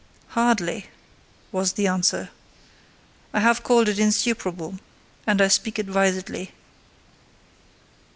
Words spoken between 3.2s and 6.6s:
"I have called it insuperable, and I speak advisedly."